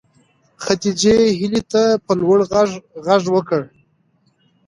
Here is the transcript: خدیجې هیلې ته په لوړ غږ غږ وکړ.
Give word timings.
خدیجې 0.63 1.15
هیلې 1.39 1.61
ته 1.71 1.83
په 2.05 2.11
لوړ 2.21 2.39
غږ 2.51 2.69
غږ 3.05 3.23
وکړ. 3.35 3.61